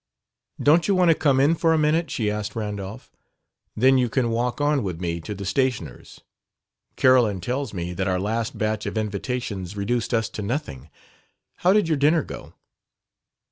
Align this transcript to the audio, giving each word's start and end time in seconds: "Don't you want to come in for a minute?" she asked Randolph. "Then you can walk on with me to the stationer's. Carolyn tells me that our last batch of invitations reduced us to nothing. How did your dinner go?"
"Don't 0.59 0.87
you 0.87 0.95
want 0.95 1.09
to 1.09 1.13
come 1.13 1.39
in 1.39 1.53
for 1.53 1.73
a 1.73 1.77
minute?" 1.77 2.09
she 2.09 2.31
asked 2.31 2.55
Randolph. 2.55 3.11
"Then 3.75 3.99
you 3.99 4.09
can 4.09 4.31
walk 4.31 4.59
on 4.59 4.81
with 4.81 4.99
me 4.99 5.19
to 5.21 5.35
the 5.35 5.45
stationer's. 5.45 6.21
Carolyn 6.95 7.39
tells 7.39 7.71
me 7.71 7.93
that 7.93 8.07
our 8.07 8.19
last 8.19 8.57
batch 8.57 8.87
of 8.87 8.97
invitations 8.97 9.77
reduced 9.77 10.11
us 10.11 10.27
to 10.29 10.41
nothing. 10.41 10.89
How 11.57 11.71
did 11.71 11.87
your 11.87 11.97
dinner 11.97 12.23
go?" 12.23 12.55